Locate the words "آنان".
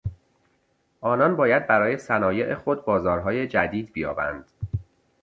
1.01-1.35